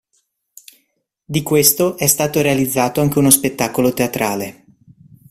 Di 1.23 1.43
questo 1.43 1.95
è 1.95 2.07
stato 2.07 2.41
realizzato 2.41 3.01
anche 3.01 3.19
uno 3.19 3.29
spettacolo 3.29 3.93
teatrale. 3.93 4.65